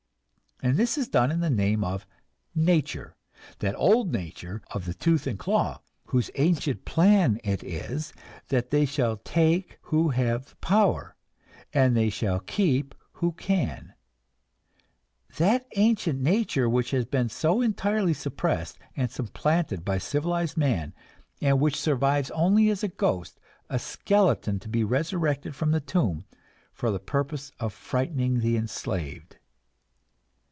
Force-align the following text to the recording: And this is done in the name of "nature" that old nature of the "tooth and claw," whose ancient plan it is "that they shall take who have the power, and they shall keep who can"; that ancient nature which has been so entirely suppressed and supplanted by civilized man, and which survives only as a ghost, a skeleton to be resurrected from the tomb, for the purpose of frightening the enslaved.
And 0.63 0.77
this 0.77 0.95
is 0.95 1.07
done 1.07 1.31
in 1.31 1.39
the 1.39 1.49
name 1.49 1.83
of 1.83 2.05
"nature" 2.53 3.15
that 3.57 3.73
old 3.77 4.13
nature 4.13 4.61
of 4.69 4.85
the 4.85 4.93
"tooth 4.93 5.25
and 5.25 5.39
claw," 5.39 5.81
whose 6.05 6.29
ancient 6.35 6.85
plan 6.85 7.39
it 7.43 7.63
is 7.63 8.13
"that 8.49 8.69
they 8.69 8.85
shall 8.85 9.17
take 9.17 9.79
who 9.81 10.09
have 10.09 10.45
the 10.49 10.55
power, 10.57 11.15
and 11.73 11.97
they 11.97 12.11
shall 12.11 12.41
keep 12.41 12.93
who 13.13 13.31
can"; 13.31 13.95
that 15.37 15.65
ancient 15.77 16.21
nature 16.21 16.69
which 16.69 16.91
has 16.91 17.05
been 17.05 17.27
so 17.29 17.59
entirely 17.63 18.13
suppressed 18.13 18.77
and 18.95 19.09
supplanted 19.09 19.83
by 19.83 19.97
civilized 19.97 20.57
man, 20.57 20.93
and 21.41 21.59
which 21.59 21.81
survives 21.81 22.29
only 22.35 22.69
as 22.69 22.83
a 22.83 22.87
ghost, 22.87 23.39
a 23.67 23.79
skeleton 23.79 24.59
to 24.59 24.69
be 24.69 24.83
resurrected 24.83 25.55
from 25.55 25.71
the 25.71 25.81
tomb, 25.81 26.23
for 26.71 26.91
the 26.91 26.99
purpose 26.99 27.51
of 27.59 27.73
frightening 27.73 28.41
the 28.41 28.55
enslaved. 28.55 29.37